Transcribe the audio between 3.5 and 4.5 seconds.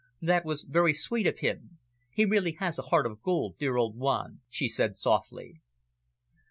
dear old Juan,"